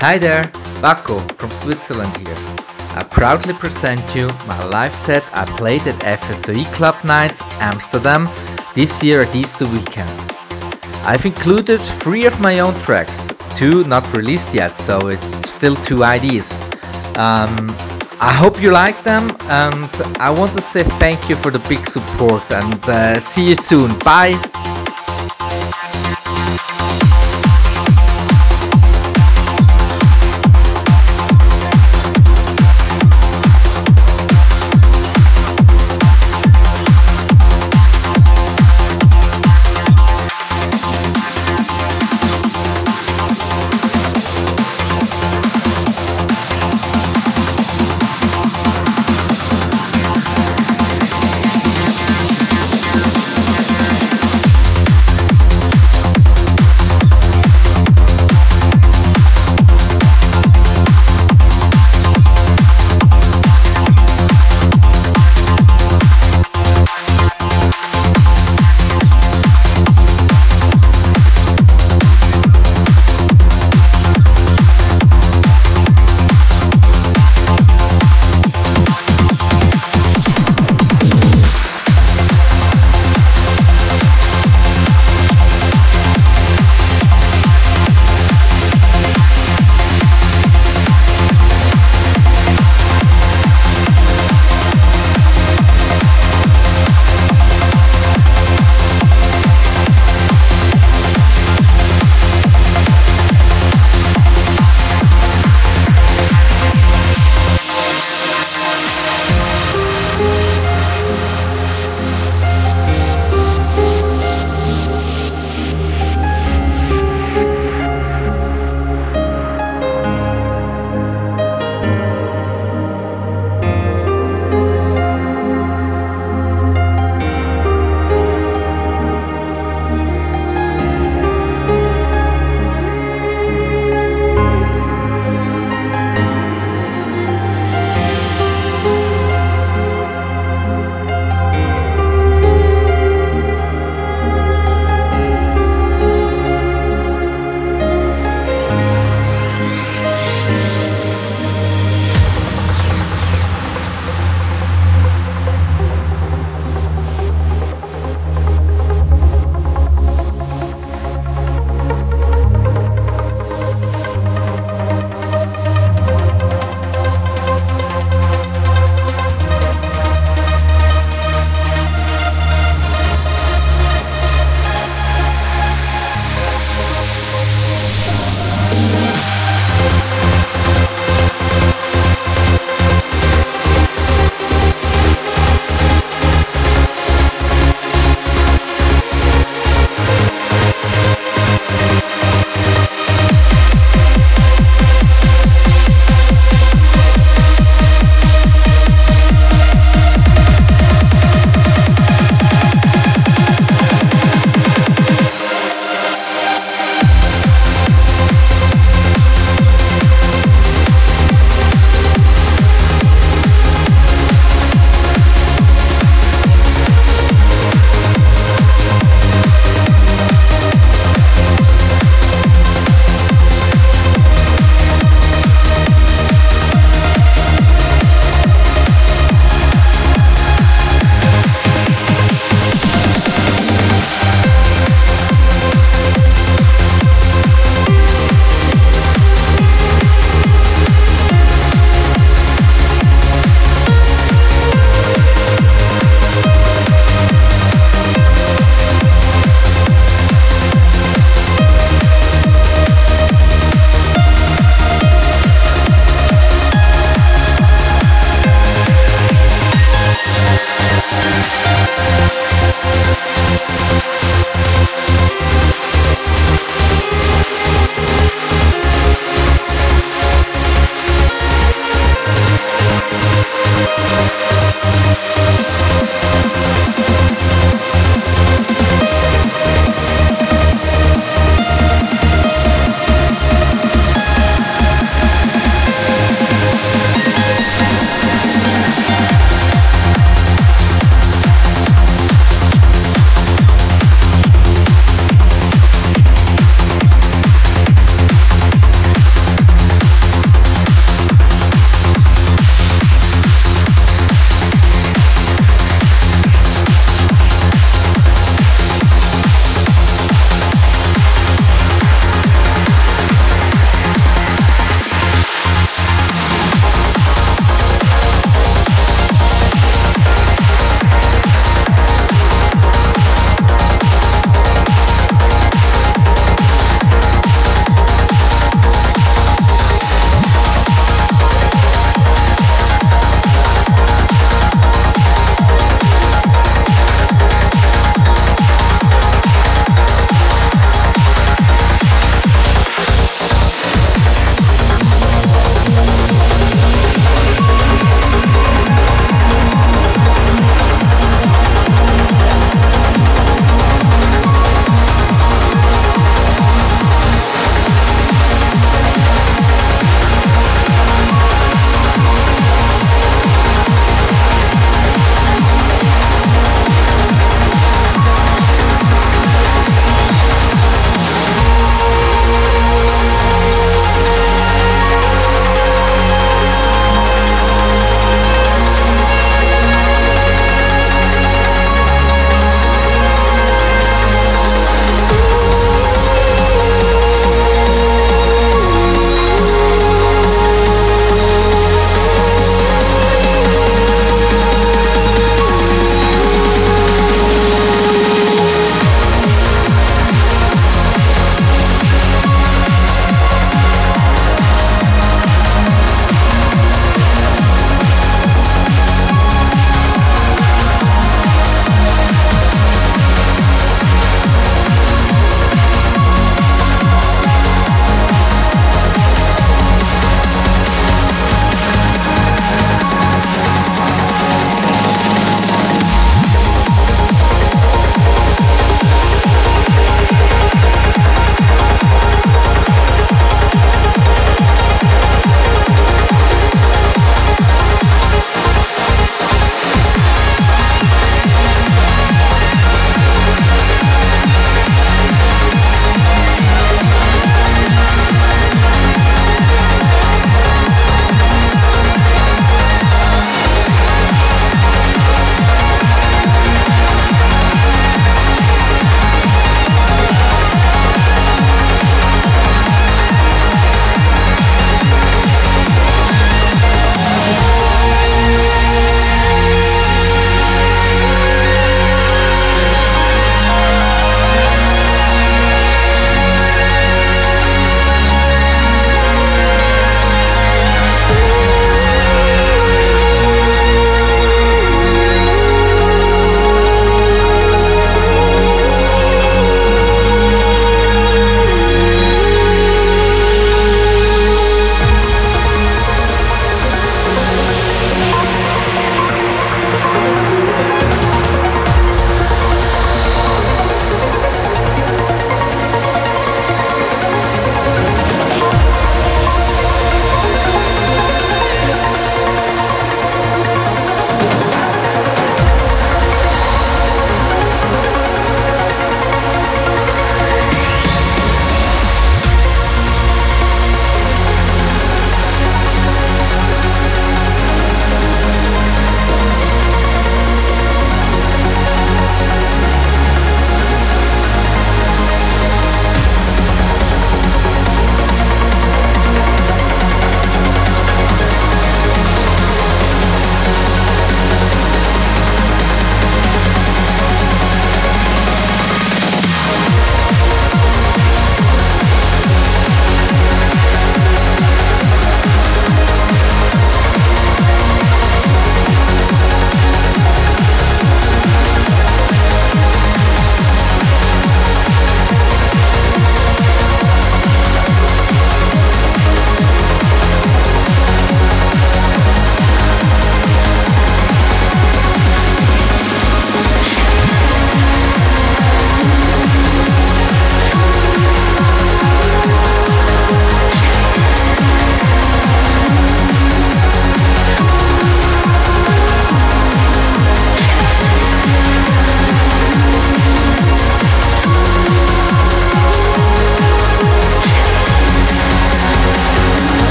[0.00, 0.44] Hi there,
[0.82, 2.36] Baco from Switzerland here.
[2.94, 8.28] I proudly present you my live set I played at FSOE Club Nights Amsterdam
[8.74, 10.10] this year at Easter weekend.
[11.04, 16.02] I've included three of my own tracks, two not released yet, so it's still two
[16.04, 16.56] IDs.
[17.16, 17.74] Um,
[18.20, 19.90] I hope you like them, and
[20.20, 23.98] I want to say thank you for the big support, and uh, see you soon.
[24.00, 24.75] Bye!